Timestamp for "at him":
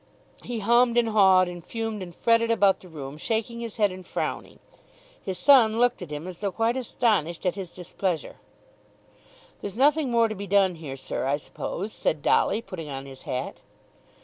6.01-6.25